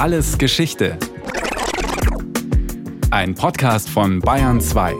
[0.00, 0.98] Alles Geschichte.
[3.10, 4.94] Ein Podcast von Bayern 2.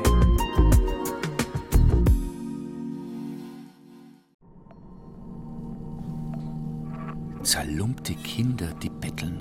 [7.42, 9.40] Zerlumpte Kinder, die betteln.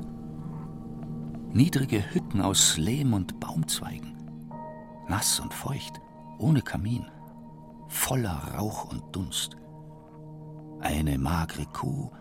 [1.52, 4.16] Niedrige Hütten aus Lehm und Baumzweigen.
[5.10, 6.00] Nass und feucht,
[6.38, 7.06] ohne Kamin.
[7.90, 9.58] Voller Rauch und Dunst.
[10.80, 12.12] Eine magere Kuh,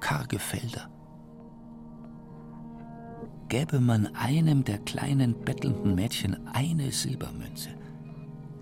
[0.00, 0.90] karge Felder
[3.48, 7.70] gäbe man einem der kleinen bettelnden Mädchen eine Silbermünze,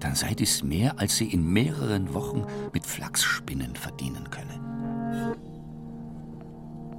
[0.01, 5.37] dann sei dies mehr, als sie in mehreren Wochen mit Flachsspinnen verdienen könne.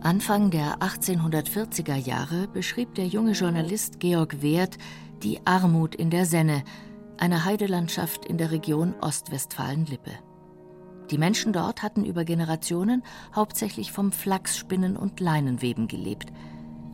[0.01, 4.77] Anfang der 1840er Jahre beschrieb der junge Journalist Georg Werth
[5.23, 6.63] die Armut in der Senne,
[7.17, 10.11] einer Heidelandschaft in der Region Ostwestfalen-Lippe.
[11.09, 13.01] Die Menschen dort hatten über Generationen
[13.33, 16.31] hauptsächlich vom Flachsspinnen und Leinenweben gelebt–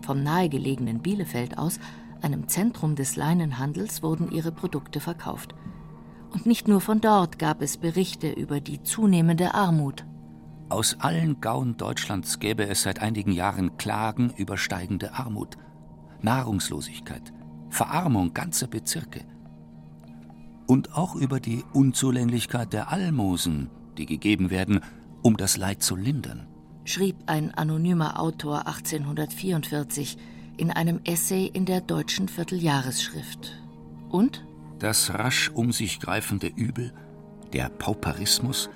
[0.03, 1.80] vom nahegelegenen Bielefeld aus,
[2.21, 5.55] einem Zentrum des Leinenhandels, wurden ihre Produkte verkauft.
[6.31, 10.05] Und nicht nur von dort gab es Berichte über die zunehmende Armut.
[10.69, 15.58] Aus allen Gauen Deutschlands gäbe es seit einigen Jahren Klagen über steigende Armut,
[16.22, 17.33] Nahrungslosigkeit,
[17.70, 19.22] Verarmung ganzer Bezirke.
[20.66, 24.80] Und auch über die Unzulänglichkeit der Almosen, die gegeben werden,
[25.22, 26.47] um das Leid zu lindern
[26.86, 30.17] schrieb ein anonymer Autor 1844
[30.58, 33.59] in einem Essay in der deutschen Vierteljahresschrift.
[34.09, 34.45] Und?
[34.80, 36.94] Das rasch um sich greifende Übel,
[37.54, 38.70] der Pauperismus,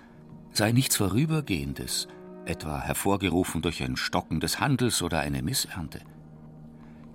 [0.51, 2.07] sei nichts Vorübergehendes,
[2.45, 5.99] etwa hervorgerufen durch ein Stocken des Handels oder eine Missernte.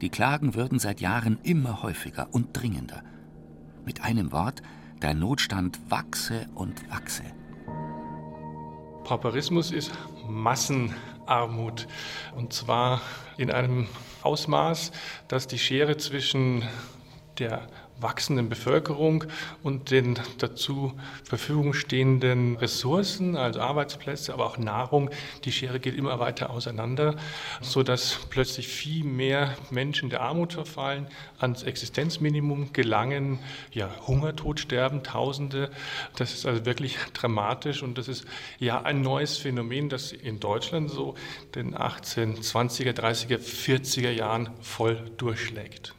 [0.00, 3.02] Die Klagen würden seit Jahren immer häufiger und dringender.
[3.84, 4.62] Mit einem Wort,
[5.00, 7.24] der Notstand wachse und wachse.
[9.04, 9.92] Pauperismus ist
[10.28, 11.86] Massenarmut.
[12.36, 13.00] Und zwar
[13.36, 13.88] in einem
[14.22, 14.92] Ausmaß,
[15.28, 16.62] dass die Schere zwischen
[17.38, 17.66] der
[18.02, 19.24] wachsenden Bevölkerung
[19.62, 20.92] und den dazu
[21.24, 25.10] Verfügung stehenden Ressourcen, also Arbeitsplätze, aber auch Nahrung,
[25.44, 27.16] die Schere geht immer weiter auseinander,
[27.60, 31.06] sodass plötzlich viel mehr Menschen der Armut verfallen,
[31.38, 33.38] ans Existenzminimum gelangen,
[33.72, 35.70] ja, Hungertod sterben, Tausende.
[36.16, 38.24] Das ist also wirklich dramatisch und das ist
[38.58, 41.14] ja ein neues Phänomen, das in Deutschland so
[41.54, 45.94] den 1820er, 30er, 40er Jahren voll durchschlägt.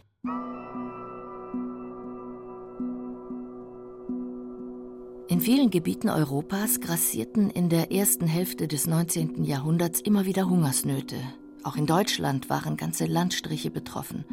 [5.33, 9.43] In vielen Gebieten Europas grassierten in der ersten Hälfte des 19.
[9.43, 11.15] Jahrhunderts immer wieder Hungersnöte.
[11.63, 14.25] Auch in Deutschland waren ganze Landstriche betroffen.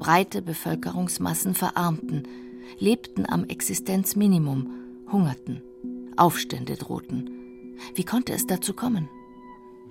[0.00, 2.24] Breite Bevölkerungsmassen verarmten,
[2.80, 4.72] lebten am Existenzminimum,
[5.12, 5.62] hungerten.
[6.16, 7.30] Aufstände drohten.
[7.94, 9.08] Wie konnte es dazu kommen?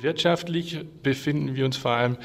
[0.02, 2.18] Wirtschaftlich befinden wir uns vor allem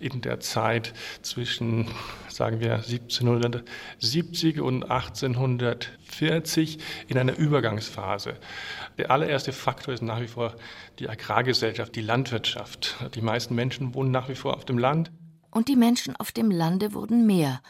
[0.00, 1.86] in der Zeit zwischen,
[2.28, 6.78] sagen wir, 1770 und 1840
[7.08, 8.38] in einer Übergangsphase.
[8.96, 10.56] Der allererste Faktor ist nach wie vor
[10.98, 12.96] die Agrargesellschaft, die Landwirtschaft.
[13.14, 15.10] Die meisten Menschen wohnen nach wie vor auf dem Land.
[15.50, 17.60] Und die Menschen auf dem Lande wurden mehr.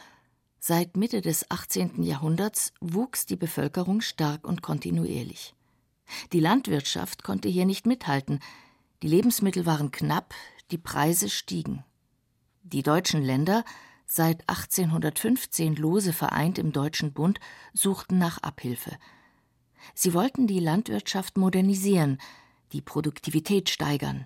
[0.61, 2.03] Seit Mitte des 18.
[2.03, 5.53] Jahrhunderts wuchs die Bevölkerung stark und kontinuierlich.
[6.31, 8.39] Die Landwirtschaft konnte hier nicht mithalten,
[9.01, 10.33] die Lebensmittel waren knapp,
[10.71, 11.83] die Preise stiegen.
[12.63, 13.63] Die deutschen Länder,
[14.05, 17.39] seit 1815 lose vereint im Deutschen Bund,
[17.73, 18.97] suchten nach Abhilfe.
[19.95, 22.19] Sie wollten die Landwirtschaft modernisieren,
[22.73, 24.25] die Produktivität steigern.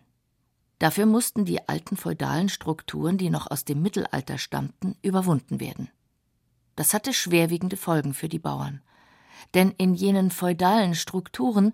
[0.80, 5.90] Dafür mussten die alten feudalen Strukturen, die noch aus dem Mittelalter stammten, überwunden werden.
[6.76, 8.82] Das hatte schwerwiegende Folgen für die Bauern.
[9.54, 11.74] Denn in jenen feudalen Strukturen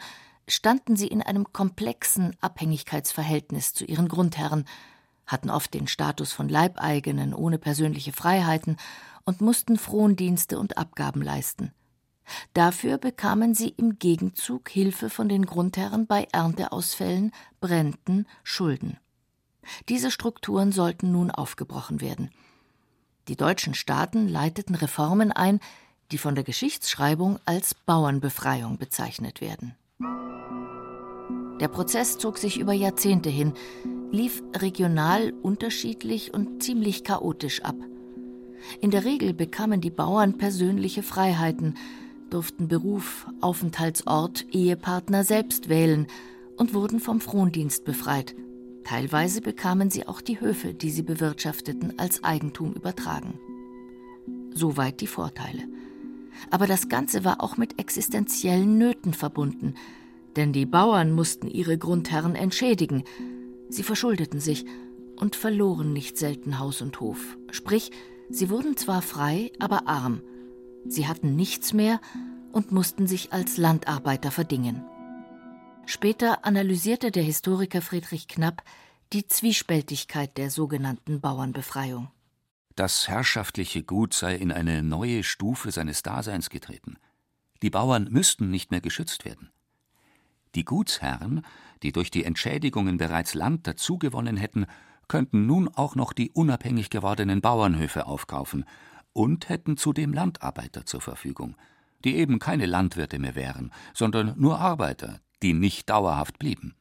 [0.49, 4.65] standen sie in einem komplexen Abhängigkeitsverhältnis zu ihren Grundherren,
[5.25, 8.77] hatten oft den Status von Leibeigenen ohne persönliche Freiheiten
[9.25, 11.71] und mussten Frondienste und Abgaben leisten.
[12.53, 18.97] Dafür bekamen sie im Gegenzug Hilfe von den Grundherren bei Ernteausfällen, Bränden, Schulden.
[19.87, 22.31] Diese Strukturen sollten nun aufgebrochen werden.
[23.27, 25.59] Die deutschen Staaten leiteten Reformen ein,
[26.11, 29.75] die von der Geschichtsschreibung als Bauernbefreiung bezeichnet werden.
[31.59, 33.53] Der Prozess zog sich über Jahrzehnte hin,
[34.11, 37.75] lief regional unterschiedlich und ziemlich chaotisch ab.
[38.81, 41.75] In der Regel bekamen die Bauern persönliche Freiheiten,
[42.29, 46.07] durften Beruf, Aufenthaltsort, Ehepartner selbst wählen
[46.57, 48.35] und wurden vom Frondienst befreit.
[48.83, 53.39] Teilweise bekamen sie auch die Höfe, die sie bewirtschafteten, als Eigentum übertragen.
[54.51, 55.63] Soweit die Vorteile.
[56.49, 59.75] Aber das Ganze war auch mit existenziellen Nöten verbunden,
[60.35, 63.03] denn die Bauern mussten ihre Grundherren entschädigen.
[63.69, 64.65] Sie verschuldeten sich
[65.15, 67.37] und verloren nicht selten Haus und Hof.
[67.51, 67.91] Sprich,
[68.29, 70.21] sie wurden zwar frei, aber arm.
[70.85, 71.99] Sie hatten nichts mehr
[72.51, 74.83] und mussten sich als Landarbeiter verdingen.
[75.85, 78.63] Später analysierte der Historiker Friedrich Knapp
[79.11, 82.09] die Zwiespältigkeit der sogenannten Bauernbefreiung.
[82.75, 86.97] Das herrschaftliche Gut sei in eine neue Stufe seines Daseins getreten.
[87.61, 89.51] Die Bauern müssten nicht mehr geschützt werden.
[90.55, 91.45] Die Gutsherren,
[91.83, 94.65] die durch die Entschädigungen bereits Land dazugewonnen hätten,
[95.07, 98.65] könnten nun auch noch die unabhängig gewordenen Bauernhöfe aufkaufen
[99.13, 101.55] und hätten zudem Landarbeiter zur Verfügung,
[102.03, 106.75] die eben keine Landwirte mehr wären, sondern nur Arbeiter, die nicht dauerhaft blieben.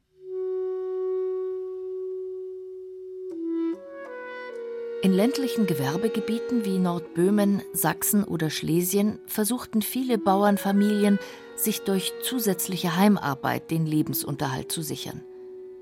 [5.01, 11.21] In ländlichen Gewerbegebieten wie Nordböhmen, Sachsen oder Schlesien versuchten viele Bauernfamilien,
[11.55, 15.23] sich durch zusätzliche Heimarbeit den Lebensunterhalt zu sichern.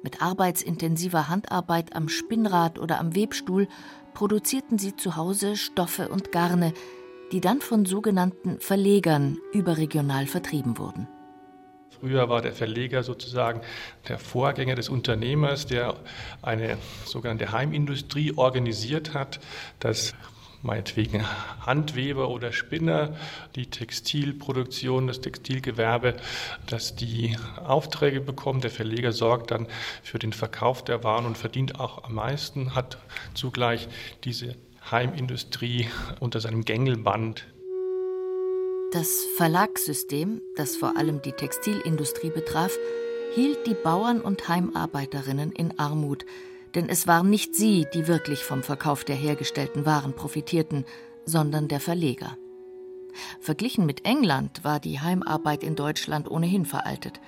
[0.02, 3.68] Mit arbeitsintensiver Handarbeit am Spinnrad oder am Webstuhl
[4.12, 6.74] produzierten sie zu Hause Stoffe und Garne,
[7.32, 11.08] die dann von sogenannten Verlegern überregional vertrieben wurden.
[12.00, 13.60] Früher war der Verleger sozusagen
[14.08, 15.94] der Vorgänger des Unternehmers, der
[16.43, 19.40] eine sogenannte Heimindustrie organisiert hat,
[19.81, 20.14] dass
[20.62, 21.25] meinetwegen
[21.64, 23.16] Handweber oder Spinner,
[23.54, 26.16] die Textilproduktion, das Textilgewerbe,
[26.66, 28.60] dass die Aufträge bekommen.
[28.60, 29.66] Der Verleger sorgt dann
[30.02, 32.99] für den Verkauf der Waren und verdient auch am meisten, hat
[33.34, 33.88] zugleich
[34.25, 34.56] diese
[34.90, 35.88] Heimindustrie
[36.20, 37.46] unter seinem Gängelband
[38.96, 42.72] das Verlagssystem, das vor allem die Textilindustrie betraf,
[43.34, 46.25] hielt die Bauern und Heimarbeiterinnen in Armut,
[46.75, 50.87] denn es waren nicht sie, die wirklich vom Verkauf der hergestellten Waren profitierten,
[51.26, 52.38] sondern der Verleger.
[53.38, 57.20] Verglichen mit England war die Heimarbeit in Deutschland ohnehin veraltet.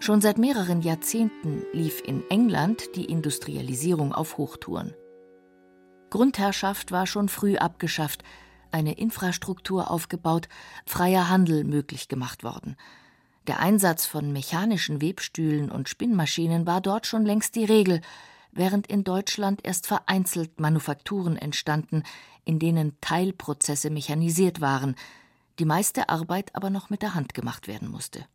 [0.00, 4.94] Schon seit mehreren Jahrzehnten lief in England die Industrialisierung auf Hochtouren.
[6.08, 8.22] Grundherrschaft war schon früh abgeschafft,
[8.74, 10.48] eine Infrastruktur aufgebaut,
[10.84, 12.76] freier Handel möglich gemacht worden.
[13.46, 18.00] Der Einsatz von mechanischen Webstühlen und Spinnmaschinen war dort schon längst die Regel,
[18.52, 22.02] während in Deutschland erst vereinzelt Manufakturen entstanden,
[22.44, 24.96] in denen Teilprozesse mechanisiert waren,
[25.58, 28.26] die meiste Arbeit aber noch mit der Hand gemacht werden musste.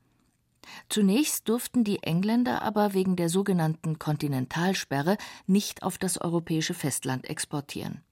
[0.87, 8.03] Zunächst durften die Engländer aber wegen der sogenannten Kontinentalsperre nicht auf das europäische Festland exportieren.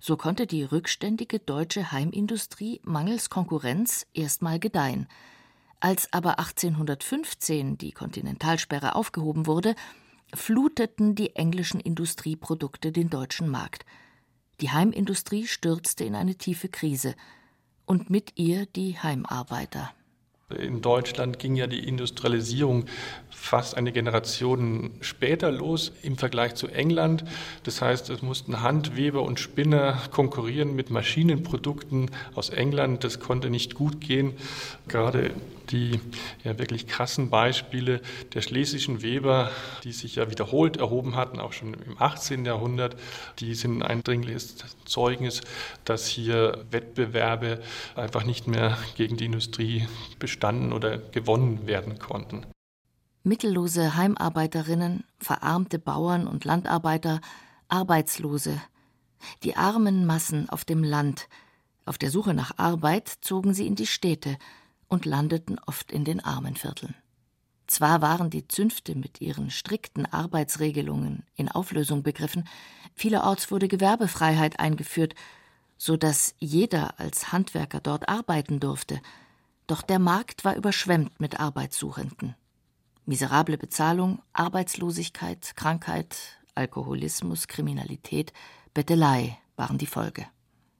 [0.00, 5.08] So konnte die rückständige deutsche Heimindustrie mangels Konkurrenz erstmal gedeihen.
[5.80, 9.74] Als aber 1815 die Kontinentalsperre aufgehoben wurde,
[10.34, 13.84] fluteten die englischen Industrieprodukte den deutschen Markt.
[14.60, 17.14] Die Heimindustrie stürzte in eine tiefe Krise
[17.84, 19.92] und mit ihr die Heimarbeiter.
[20.48, 22.86] In Deutschland ging ja die Industrialisierung
[23.36, 27.24] fast eine Generation später los im Vergleich zu England.
[27.62, 33.04] Das heißt, es mussten Handweber und Spinner konkurrieren mit Maschinenprodukten aus England.
[33.04, 34.32] Das konnte nicht gut gehen.
[34.88, 35.30] Gerade
[35.70, 36.00] die
[36.44, 38.00] ja wirklich krassen Beispiele
[38.34, 39.50] der schlesischen Weber,
[39.84, 42.44] die sich ja wiederholt erhoben hatten, auch schon im 18.
[42.44, 42.96] Jahrhundert,
[43.38, 45.42] die sind ein dringliches Zeugnis,
[45.84, 47.60] dass hier Wettbewerbe
[47.94, 49.86] einfach nicht mehr gegen die Industrie
[50.18, 52.46] bestanden oder gewonnen werden konnten.
[53.26, 57.20] Mittellose Heimarbeiterinnen, verarmte Bauern und Landarbeiter,
[57.66, 58.62] Arbeitslose,
[59.42, 61.28] die armen Massen auf dem Land,
[61.86, 64.38] auf der Suche nach Arbeit zogen sie in die Städte
[64.86, 66.94] und landeten oft in den Armenvierteln.
[67.66, 72.46] Zwar waren die Zünfte mit ihren strikten Arbeitsregelungen in Auflösung begriffen,
[72.94, 75.16] vielerorts wurde Gewerbefreiheit eingeführt,
[75.76, 79.00] so dass jeder als Handwerker dort arbeiten durfte,
[79.66, 82.36] doch der Markt war überschwemmt mit Arbeitssuchenden.
[83.06, 88.32] Miserable Bezahlung, Arbeitslosigkeit, Krankheit, Alkoholismus, Kriminalität,
[88.74, 90.26] Bettelei waren die Folge.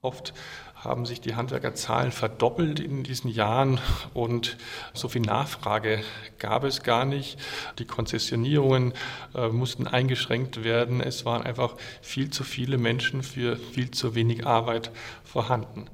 [0.02, 0.34] Oft
[0.74, 3.80] haben sich die Handwerkerzahlen verdoppelt in diesen Jahren
[4.12, 4.56] und
[4.92, 6.02] so viel Nachfrage
[6.38, 7.38] gab es gar nicht.
[7.78, 8.92] Die Konzessionierungen
[9.34, 11.00] äh, mussten eingeschränkt werden.
[11.00, 14.90] Es waren einfach viel zu viele Menschen für viel zu wenig Arbeit
[15.24, 15.86] vorhanden.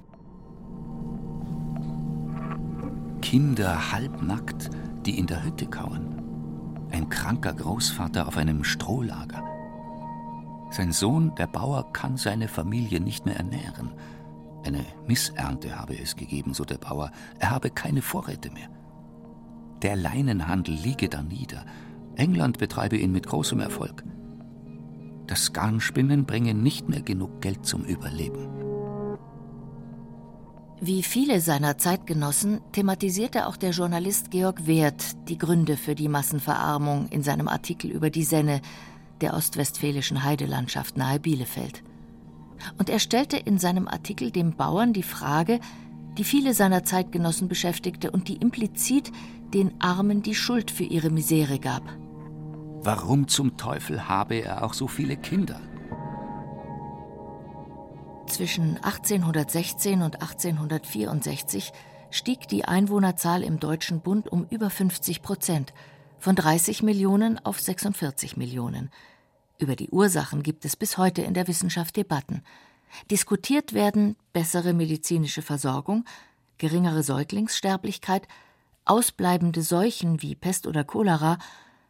[3.20, 4.70] Kinder halbnackt,
[5.06, 6.11] die in der Hütte kauern.
[6.92, 9.42] Ein kranker Großvater auf einem Strohlager.
[10.70, 13.92] Sein Sohn, der Bauer, kann seine Familie nicht mehr ernähren.
[14.64, 17.10] Eine Missernte habe es gegeben, so der Bauer.
[17.38, 18.68] Er habe keine Vorräte mehr.
[19.80, 21.64] Der Leinenhandel liege da nieder.
[22.16, 24.04] England betreibe ihn mit großem Erfolg.
[25.26, 28.61] Das Garnspinnen bringe nicht mehr genug Geld zum Überleben.
[30.84, 37.06] Wie viele seiner Zeitgenossen thematisierte auch der Journalist Georg Werth die Gründe für die Massenverarmung
[37.10, 38.60] in seinem Artikel über die Senne,
[39.20, 41.84] der ostwestfälischen Heidelandschaft nahe Bielefeld.
[42.78, 45.60] Und er stellte in seinem Artikel dem Bauern die Frage,
[46.18, 49.12] die viele seiner Zeitgenossen beschäftigte und die implizit
[49.54, 51.84] den Armen die Schuld für ihre Misere gab.
[52.82, 55.60] Warum zum Teufel habe er auch so viele Kinder?
[58.32, 61.70] Zwischen 1816 und 1864
[62.10, 65.74] stieg die Einwohnerzahl im Deutschen Bund um über 50 Prozent,
[66.18, 68.88] von 30 Millionen auf 46 Millionen.
[69.58, 72.42] Über die Ursachen gibt es bis heute in der Wissenschaft Debatten.
[73.10, 76.06] Diskutiert werden bessere medizinische Versorgung,
[76.56, 78.26] geringere Säuglingssterblichkeit,
[78.86, 81.36] ausbleibende Seuchen wie Pest oder Cholera,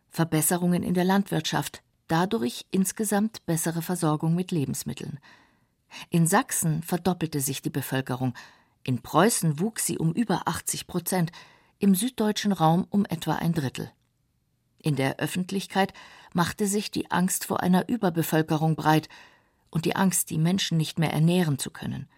[0.09, 5.21] Verbesserungen in der Landwirtschaft, dadurch insgesamt bessere Versorgung mit Lebensmitteln.
[6.11, 8.35] In Sachsen verdoppelte sich die Bevölkerung,
[8.85, 11.33] in Preußen wuchs sie um über 80 Prozent,
[11.79, 13.91] im süddeutschen Raum um etwa ein Drittel.
[14.79, 15.93] In der Öffentlichkeit
[16.33, 19.09] machte sich die Angst vor einer Überbevölkerung breit
[19.71, 22.09] und die Angst, die Menschen nicht mehr ernähren zu können.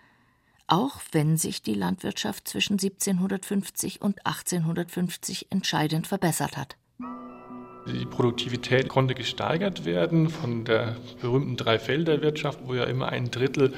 [0.67, 6.77] Auch wenn sich die Landwirtschaft zwischen 1750 und 1850 entscheidend verbessert hat.
[7.87, 13.75] Die Produktivität konnte gesteigert werden von der berühmten Dreifelderwirtschaft, wo ja immer ein Drittel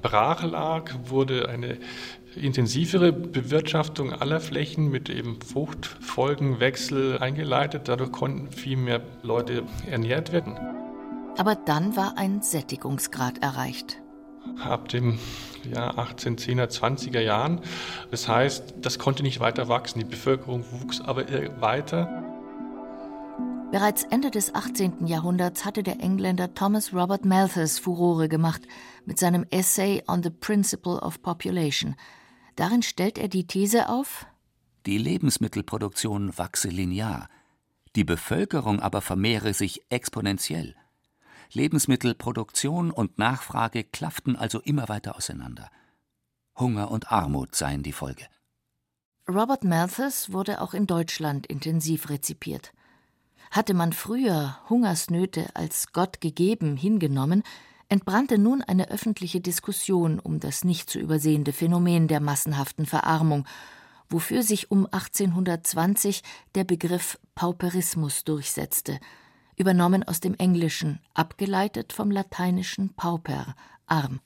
[0.00, 1.78] brach lag, wurde eine
[2.36, 7.88] intensivere Bewirtschaftung aller Flächen mit eben Fruchtfolgenwechsel eingeleitet.
[7.88, 10.56] Dadurch konnten viel mehr Leute ernährt werden.
[11.36, 13.98] Aber dann war ein Sättigungsgrad erreicht.
[14.62, 15.18] Ab dem
[15.72, 17.60] Jahr 1810er, 20er Jahren.
[18.10, 19.98] Das heißt, das konnte nicht weiter wachsen.
[19.98, 21.24] Die Bevölkerung wuchs aber
[21.60, 22.27] weiter.
[23.70, 25.06] Bereits Ende des 18.
[25.06, 28.62] Jahrhunderts hatte der Engländer Thomas Robert Malthus Furore gemacht
[29.04, 31.94] mit seinem Essay on the Principle of Population.
[32.56, 34.26] Darin stellt er die These auf,
[34.86, 37.28] die Lebensmittelproduktion wachse linear,
[37.94, 40.74] die Bevölkerung aber vermehre sich exponentiell.
[41.52, 45.70] Lebensmittelproduktion und Nachfrage klafften also immer weiter auseinander.
[46.58, 48.24] Hunger und Armut seien die Folge.
[49.28, 52.72] Robert Malthus wurde auch in Deutschland intensiv rezipiert.
[53.50, 57.42] Hatte man früher Hungersnöte als Gott gegeben hingenommen,
[57.88, 63.46] entbrannte nun eine öffentliche Diskussion um das nicht zu übersehende Phänomen der massenhaften Verarmung,
[64.10, 66.22] wofür sich um 1820
[66.54, 68.98] der Begriff Pauperismus durchsetzte,
[69.56, 73.54] übernommen aus dem Englischen, abgeleitet vom lateinischen pauper,
[73.86, 74.20] arm.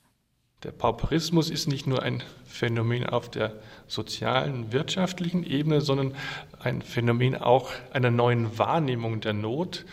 [0.63, 3.53] Der Pauperismus ist nicht nur ein Phänomen auf der
[3.87, 6.15] sozialen, wirtschaftlichen Ebene, sondern
[6.59, 9.85] ein Phänomen auch einer neuen Wahrnehmung der Not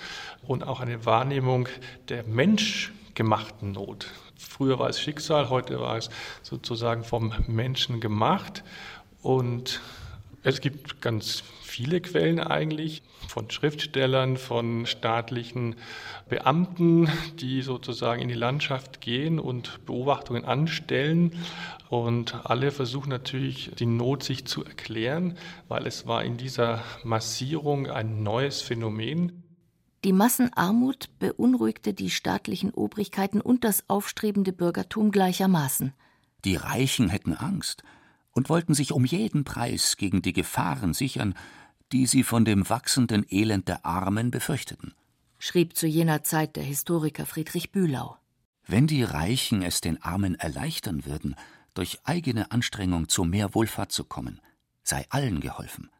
[0.46, 1.68] und auch eine Wahrnehmung
[2.08, 4.06] der menschgemachten Not.
[4.36, 6.08] Früher war es Schicksal, heute war es
[6.42, 8.62] sozusagen vom Menschen gemacht
[9.22, 9.80] und
[10.42, 15.76] es gibt ganz viele Quellen eigentlich von Schriftstellern, von staatlichen
[16.28, 17.08] Beamten,
[17.40, 21.32] die sozusagen in die Landschaft gehen und Beobachtungen anstellen.
[21.88, 25.36] Und alle versuchen natürlich, die Not sich zu erklären,
[25.68, 29.42] weil es war in dieser Massierung ein neues Phänomen.
[30.04, 35.92] Die Massenarmut beunruhigte die staatlichen Obrigkeiten und das aufstrebende Bürgertum gleichermaßen.
[36.46, 37.84] Die Reichen hätten Angst
[38.32, 41.34] und wollten sich um jeden Preis gegen die Gefahren sichern,
[41.92, 44.94] die sie von dem wachsenden Elend der Armen befürchteten,
[45.38, 48.16] schrieb zu jener Zeit der Historiker Friedrich Bühlau.
[48.66, 51.34] Wenn die Reichen es den Armen erleichtern würden,
[51.74, 54.40] durch eigene Anstrengung zu mehr Wohlfahrt zu kommen,
[54.82, 55.90] sei allen geholfen.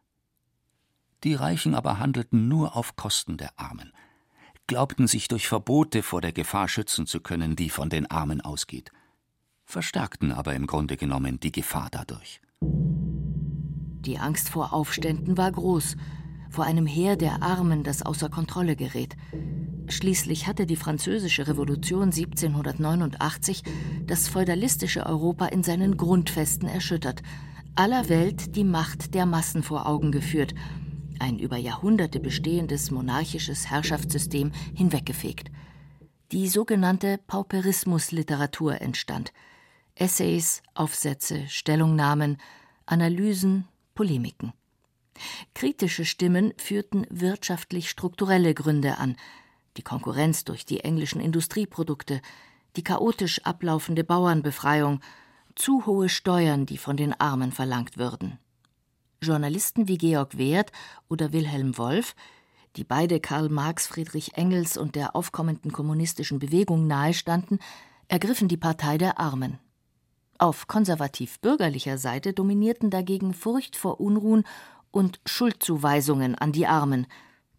[1.23, 3.93] Die Reichen aber handelten nur auf Kosten der Armen,
[4.67, 8.91] glaubten sich durch Verbote vor der Gefahr schützen zu können, die von den Armen ausgeht,
[9.71, 12.41] verstärkten aber im Grunde genommen die Gefahr dadurch.
[12.61, 15.95] Die Angst vor Aufständen war groß,
[16.49, 19.15] vor einem Heer der Armen, das außer Kontrolle gerät.
[19.87, 23.63] Schließlich hatte die Französische Revolution 1789
[24.05, 27.21] das feudalistische Europa in seinen Grundfesten erschüttert,
[27.75, 30.53] aller Welt die Macht der Massen vor Augen geführt,
[31.19, 35.51] ein über Jahrhunderte bestehendes monarchisches Herrschaftssystem hinweggefegt.
[36.31, 39.31] Die sogenannte Pauperismusliteratur entstand.
[39.95, 42.37] Essays, Aufsätze, Stellungnahmen,
[42.85, 44.53] Analysen, Polemiken.
[45.53, 49.15] Kritische Stimmen führten wirtschaftlich strukturelle Gründe an,
[49.77, 52.21] die Konkurrenz durch die englischen Industrieprodukte,
[52.75, 55.01] die chaotisch ablaufende Bauernbefreiung,
[55.55, 58.39] zu hohe Steuern, die von den Armen verlangt würden.
[59.21, 60.71] Journalisten wie Georg Wehrt
[61.09, 62.15] oder Wilhelm Wolff,
[62.77, 67.59] die beide Karl Marx, Friedrich Engels und der aufkommenden kommunistischen Bewegung nahestanden,
[68.07, 69.59] ergriffen die Partei der Armen.
[70.41, 74.43] Auf konservativ-bürgerlicher Seite dominierten dagegen Furcht vor Unruhen
[74.89, 77.05] und Schuldzuweisungen an die Armen.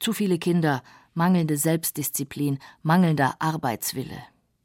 [0.00, 0.82] Zu viele Kinder,
[1.14, 4.18] mangelnde Selbstdisziplin, mangelnder Arbeitswille.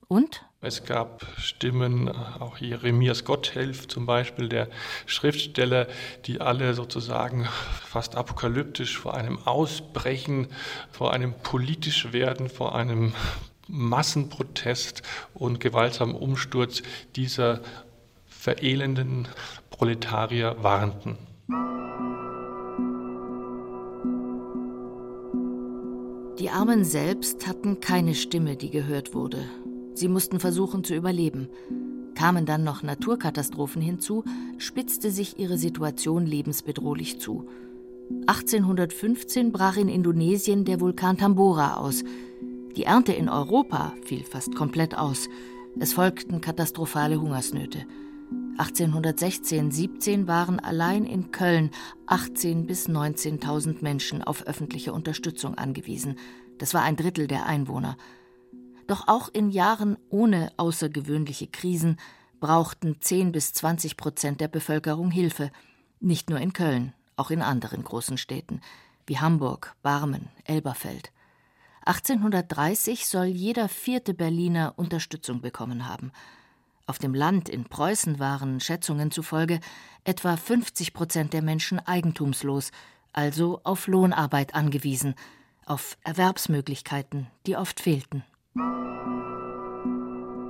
[0.08, 4.68] Und es gab Stimmen, auch Jeremias Gotthelf zum Beispiel, der
[5.06, 5.86] Schriftsteller,
[6.26, 7.48] die alle sozusagen
[7.86, 10.48] fast apokalyptisch vor einem Ausbrechen,
[10.90, 13.14] vor einem politisch werden, vor einem
[13.68, 16.82] Massenprotest und gewaltsamen Umsturz
[17.16, 17.62] dieser
[18.38, 19.28] verelenden
[19.70, 21.18] Proletarier warnten.
[26.40, 29.44] Die Armen selbst hatten keine Stimme, die gehört wurde.
[29.96, 31.50] Sie mussten versuchen zu überleben.
[32.14, 34.24] Kamen dann noch Naturkatastrophen hinzu,
[34.60, 37.50] spitzte sich ihre Situation lebensbedrohlich zu.
[38.28, 42.04] 1815 brach in Indonesien der Vulkan Tambora aus.
[42.76, 45.28] Die Ernte in Europa fiel fast komplett aus.
[45.80, 47.86] Es folgten katastrophale Hungersnöte.
[48.58, 51.72] 1816-17 waren allein in Köln
[52.08, 56.18] 18.000 bis 19.000 Menschen auf öffentliche Unterstützung angewiesen.
[56.58, 57.98] Das war ein Drittel der Einwohner.
[58.88, 61.98] Doch auch in Jahren ohne außergewöhnliche Krisen
[62.40, 65.52] brauchten 10 bis 20 Prozent der Bevölkerung Hilfe.
[66.00, 68.62] Nicht nur in Köln, auch in anderen großen Städten
[69.08, 71.12] wie Hamburg, Barmen, Elberfeld.
[71.86, 76.12] 1830 soll jeder vierte Berliner Unterstützung bekommen haben.
[76.90, 79.60] Auf dem Land in Preußen waren Schätzungen zufolge
[80.06, 82.72] etwa 50 Prozent der Menschen eigentumslos,
[83.12, 85.16] also auf Lohnarbeit angewiesen,
[85.66, 88.24] auf Erwerbsmöglichkeiten, die oft fehlten.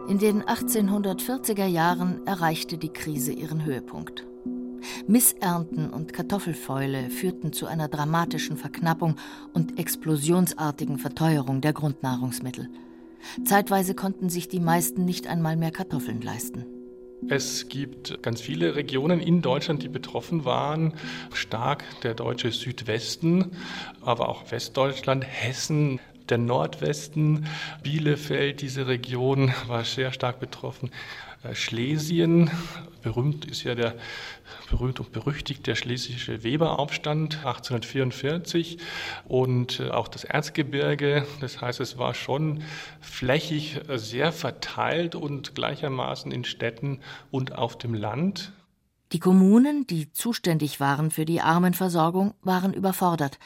[0.07, 4.27] In den 1840er Jahren erreichte die Krise ihren Höhepunkt.
[5.07, 9.15] Missernten und Kartoffelfäule führten zu einer dramatischen Verknappung
[9.53, 12.69] und explosionsartigen Verteuerung der Grundnahrungsmittel.
[13.45, 16.65] Zeitweise konnten sich die meisten nicht einmal mehr Kartoffeln leisten.
[17.29, 20.93] Es gibt ganz viele Regionen in Deutschland, die betroffen waren.
[21.33, 23.51] Stark der deutsche Südwesten,
[24.01, 27.47] aber auch Westdeutschland, Hessen, der Nordwesten,
[27.83, 30.91] Bielefeld, diese Region war sehr stark betroffen.
[31.43, 32.49] Äh, Schlesien,
[33.01, 33.95] berühmt ist ja der
[34.69, 38.77] berühmt und berüchtigt der schlesische Weberaufstand 1844
[39.27, 41.25] und äh, auch das Erzgebirge.
[41.39, 42.63] Das heißt, es war schon
[42.99, 46.99] flächig äh, sehr verteilt und gleichermaßen in Städten
[47.31, 48.51] und auf dem Land.
[49.13, 53.39] Die Kommunen, die zuständig waren für die Armenversorgung, waren überfordert.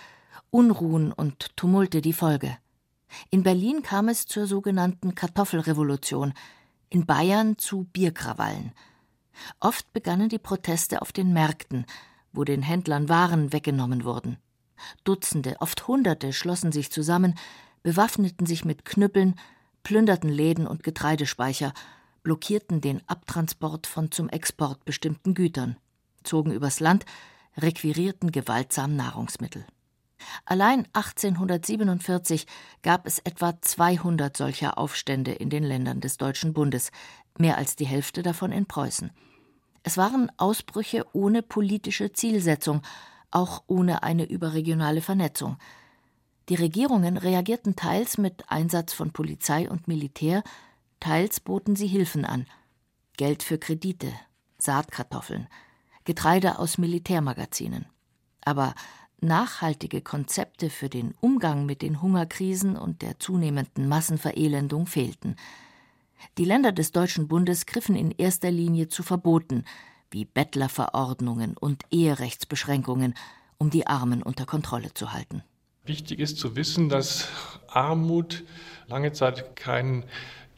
[0.50, 2.58] Unruhen und Tumulte die Folge.
[3.30, 6.34] In Berlin kam es zur sogenannten Kartoffelrevolution,
[6.92, 8.74] in Bayern zu Bierkrawallen.
[9.60, 11.86] Oft begannen die Proteste auf den Märkten,
[12.34, 14.38] wo den Händlern Waren weggenommen wurden.
[15.04, 17.36] Dutzende, oft Hunderte schlossen sich zusammen,
[17.82, 19.36] bewaffneten sich mit Knüppeln,
[19.84, 21.74] plünderten Läden und Getreidespeicher,
[22.24, 25.78] blockierten den Abtransport von zum Export bestimmten Gütern,
[26.24, 27.06] zogen übers Land,
[27.58, 29.66] requirierten gewaltsam Nahrungsmittel.
[30.46, 32.46] Allein 1847
[32.82, 36.92] gab es etwa 200 solcher Aufstände in den Ländern des Deutschen Bundes,
[37.38, 39.12] mehr als die Hälfte davon in Preußen.
[39.84, 42.82] Es waren Ausbrüche ohne politische Zielsetzung,
[43.32, 45.58] auch ohne eine überregionale Vernetzung.
[46.50, 50.44] Die Regierungen reagierten teils mit Einsatz von Polizei und Militär,
[51.00, 52.46] teils boten sie Hilfen an.
[53.18, 54.12] Geld für Kredite,
[54.58, 55.48] Saatkartoffeln,
[56.04, 57.86] Getreide aus Militärmagazinen.
[58.44, 58.74] Aber
[59.22, 65.36] Nachhaltige Konzepte für den Umgang mit den Hungerkrisen und der zunehmenden Massenverelendung fehlten.
[66.40, 69.66] Die Länder des Deutschen Bundes griffen in erster Linie zu Verboten
[70.10, 73.14] wie Bettlerverordnungen und Eherechtsbeschränkungen,
[73.60, 75.44] um die Armen unter Kontrolle zu halten.
[75.86, 77.28] Wichtig ist zu wissen, dass
[77.68, 78.44] Armut
[78.88, 80.04] lange Zeit kein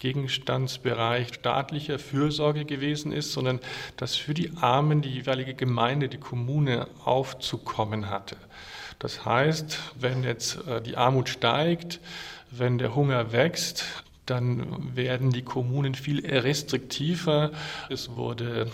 [0.04, 3.62] Gegenstandsbereich staatlicher Fürsorge gewesen ist, sondern
[3.96, 8.36] dass für die Armen die jeweilige Gemeinde, die Kommune aufzukommen hatte.
[9.00, 12.02] Das heißt, wenn jetzt äh, die Armut steigt,
[12.52, 13.86] wenn der Hunger wächst,
[14.26, 17.52] dann werden die Kommunen viel restriktiver.
[17.90, 18.70] Es wurde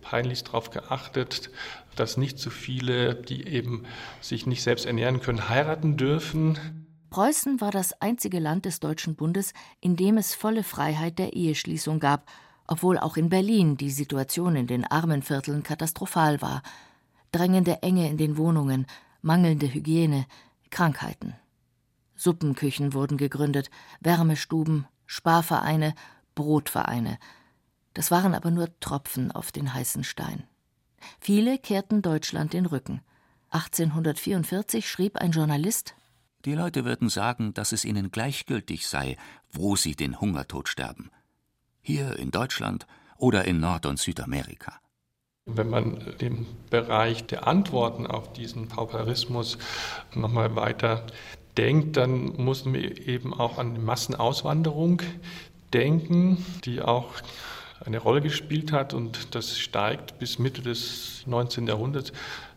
[0.00, 1.50] peinlichst darauf geachtet,
[1.94, 3.84] dass nicht zu viele, die eben
[4.20, 6.81] sich nicht selbst ernähren können, heiraten dürfen.
[7.12, 12.00] Preußen war das einzige Land des Deutschen Bundes, in dem es volle Freiheit der Eheschließung
[12.00, 12.26] gab,
[12.66, 16.62] obwohl auch in Berlin die Situation in den Armenvierteln katastrophal war.
[17.30, 18.86] Drängende Enge in den Wohnungen,
[19.20, 20.24] mangelnde Hygiene,
[20.70, 21.34] Krankheiten.
[22.14, 23.68] Suppenküchen wurden gegründet,
[24.00, 25.94] Wärmestuben, Sparvereine,
[26.34, 27.18] Brotvereine.
[27.92, 30.44] Das waren aber nur Tropfen auf den heißen Stein.
[31.20, 33.02] Viele kehrten Deutschland den Rücken.
[33.50, 35.94] 1844 schrieb ein Journalist
[36.44, 39.16] die Leute würden sagen, dass es ihnen gleichgültig sei,
[39.50, 41.10] wo sie den Hungertod sterben.
[41.80, 44.80] Hier in Deutschland oder in Nord- und Südamerika.
[45.44, 49.58] Wenn man den Bereich der Antworten auf diesen Pauperismus
[50.14, 51.06] nochmal weiter
[51.56, 55.02] denkt, dann muss man eben auch an die Massenauswanderung
[55.72, 57.14] denken, die auch
[57.84, 61.66] eine Rolle gespielt hat und das steigt bis Mitte des 19.
[61.66, 62.12] Jahrhunderts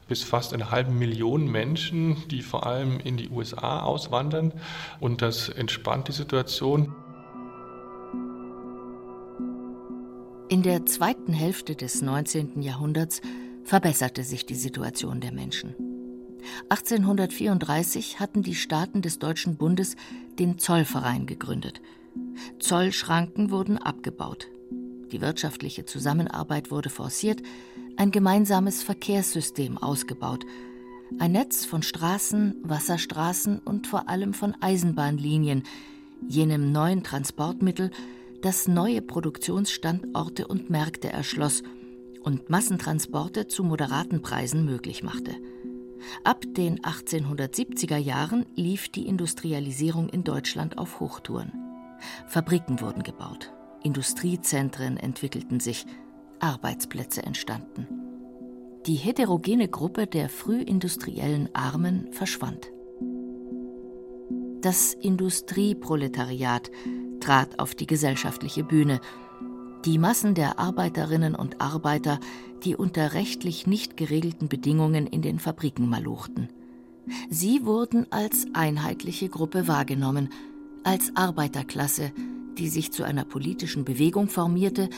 [0.08, 4.54] bis fast eine halbe Million Menschen, die vor allem in die USA auswandern
[5.00, 6.94] und das entspannt die Situation.
[10.48, 12.62] In der zweiten Hälfte des 19.
[12.62, 13.22] Jahrhunderts
[13.64, 15.76] verbesserte sich die Situation der Menschen.
[16.70, 19.96] 1834 hatten die Staaten des Deutschen Bundes
[20.38, 21.82] den Zollverein gegründet.
[22.60, 24.48] Zollschranken wurden abgebaut.
[25.12, 27.42] Die wirtschaftliche Zusammenarbeit wurde forciert,
[27.98, 30.46] ein gemeinsames Verkehrssystem ausgebaut,
[31.20, 35.64] ein Netz von Straßen, Wasserstraßen und vor allem von Eisenbahnlinien,
[36.28, 37.92] jenem neuen Transportmittel,
[38.42, 41.64] das neue Produktionsstandorte und Märkte erschloss
[42.24, 45.36] und Massentransporte zu moderaten Preisen möglich machte.
[46.24, 51.54] Ab den 1870er Jahren lief die Industrialisierung in Deutschland auf Hochtouren.
[52.28, 53.52] Fabriken wurden gebaut,
[53.86, 55.86] Industriezentren entwickelten sich,
[56.40, 57.88] Arbeitsplätze entstanden.
[58.88, 62.72] Die heterogene Gruppe der frühindustriellen Armen verschwand.
[64.62, 66.72] Das Industrieproletariat
[67.20, 69.00] trat auf die gesellschaftliche Bühne.
[69.86, 72.20] Die Massen der Arbeiterinnen und Arbeiter,
[72.64, 76.50] die unter rechtlich nicht geregelten Bedingungen in den Fabriken malochten.
[77.30, 80.30] Sie wurden als einheitliche Gruppe wahrgenommen,
[80.84, 82.12] als Arbeiterklasse,
[82.56, 84.90] die sich zu einer politischen Bewegung formierte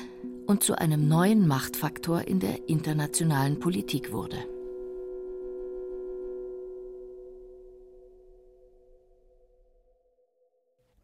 [0.46, 4.38] und zu einem neuen Machtfaktor in der internationalen Politik wurde.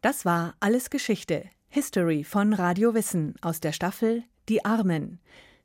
[0.00, 5.18] Das war Alles Geschichte, History von Radio Wissen aus der Staffel Die Armen.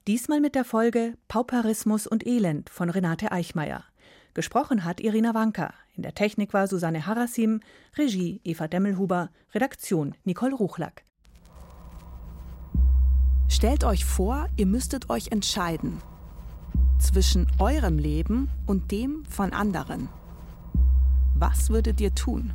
[0.08, 3.84] Diesmal mit der Folge Pauperismus und Elend von Renate Eichmeier.
[4.34, 5.74] Gesprochen hat Irina Wanka.
[5.96, 7.62] In der Technik war Susanne Harassim,
[7.98, 11.04] Regie Eva Demmelhuber, Redaktion Nicole Ruchlack.
[13.48, 16.02] Stellt euch vor, ihr müsstet euch entscheiden
[17.00, 20.10] zwischen eurem Leben und dem von anderen.
[21.36, 22.54] Was würdet ihr tun?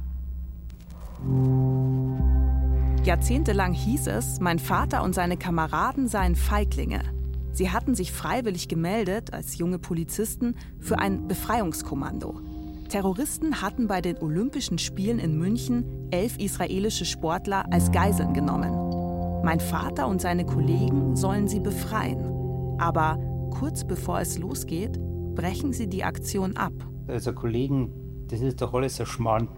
[3.05, 7.14] Jahrzehntelang hieß es, mein Vater und seine Kameraden seien Feiglinge.
[7.55, 12.41] Sie hatten sich freiwillig gemeldet als junge Polizisten für ein Befreiungskommando.
[12.89, 19.43] Terroristen hatten bei den Olympischen Spielen in München elf israelische Sportler als Geiseln genommen.
[19.45, 22.77] Mein Vater und seine Kollegen sollen sie befreien.
[22.79, 23.19] Aber
[23.51, 24.99] kurz bevor es losgeht,
[25.37, 26.73] brechen sie die Aktion ab.
[27.07, 27.93] Also Kollegen,
[28.29, 29.49] das ist doch alles ein Schmarrn.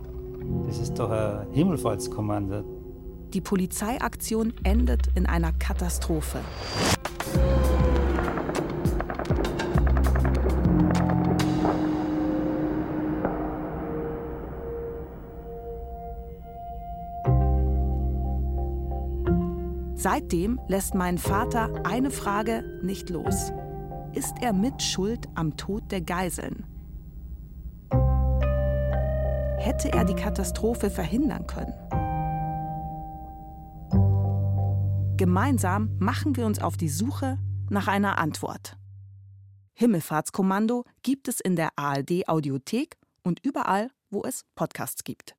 [0.66, 2.62] Das ist doch ein Himmelfahrtskommando.
[3.32, 6.40] Die Polizeiaktion endet in einer Katastrophe.
[20.08, 23.50] Seitdem lässt mein Vater eine Frage nicht los.
[24.12, 26.64] Ist er mit Schuld am Tod der Geiseln?
[29.58, 31.74] hätte er die Katastrophe verhindern können.
[35.16, 38.78] Gemeinsam machen wir uns auf die Suche nach einer Antwort.
[39.74, 45.35] Himmelfahrtskommando gibt es in der ARD Audiothek und überall, wo es Podcasts gibt.